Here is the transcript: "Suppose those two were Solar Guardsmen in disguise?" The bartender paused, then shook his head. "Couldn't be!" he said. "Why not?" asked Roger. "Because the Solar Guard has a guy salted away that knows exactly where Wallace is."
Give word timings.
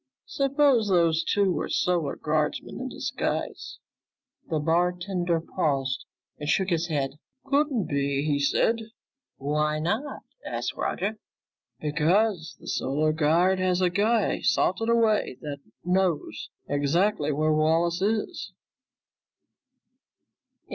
"Suppose 0.25 0.87
those 0.89 1.23
two 1.23 1.51
were 1.51 1.69
Solar 1.69 2.15
Guardsmen 2.15 2.79
in 2.79 2.89
disguise?" 2.89 3.77
The 4.49 4.57
bartender 4.57 5.39
paused, 5.39 6.05
then 6.39 6.47
shook 6.47 6.69
his 6.71 6.87
head. 6.87 7.19
"Couldn't 7.45 7.87
be!" 7.87 8.25
he 8.25 8.39
said. 8.39 8.77
"Why 9.37 9.77
not?" 9.77 10.23
asked 10.43 10.73
Roger. 10.73 11.19
"Because 11.79 12.57
the 12.59 12.67
Solar 12.67 13.13
Guard 13.13 13.59
has 13.59 13.79
a 13.79 13.91
guy 13.91 14.41
salted 14.41 14.89
away 14.89 15.37
that 15.41 15.59
knows 15.85 16.49
exactly 16.67 17.31
where 17.31 17.53
Wallace 17.53 18.01
is." 18.01 18.53